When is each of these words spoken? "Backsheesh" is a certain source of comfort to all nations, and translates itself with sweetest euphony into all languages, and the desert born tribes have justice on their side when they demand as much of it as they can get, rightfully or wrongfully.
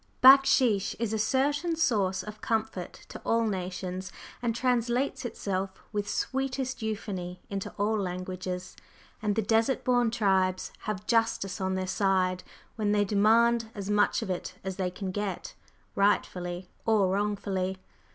"Backsheesh" 0.23 0.95
is 0.97 1.13
a 1.13 1.19
certain 1.19 1.75
source 1.75 2.23
of 2.23 2.41
comfort 2.41 3.05
to 3.09 3.19
all 3.23 3.43
nations, 3.45 4.11
and 4.41 4.55
translates 4.55 5.25
itself 5.25 5.69
with 5.93 6.09
sweetest 6.09 6.81
euphony 6.81 7.39
into 7.51 7.69
all 7.77 7.99
languages, 7.99 8.75
and 9.21 9.35
the 9.35 9.43
desert 9.43 9.83
born 9.83 10.09
tribes 10.09 10.71
have 10.85 11.05
justice 11.05 11.61
on 11.61 11.75
their 11.75 11.85
side 11.85 12.41
when 12.77 12.93
they 12.93 13.05
demand 13.05 13.69
as 13.75 13.91
much 13.91 14.23
of 14.23 14.31
it 14.31 14.55
as 14.63 14.77
they 14.77 14.89
can 14.89 15.11
get, 15.11 15.53
rightfully 15.95 16.67
or 16.83 17.09
wrongfully. 17.11 17.77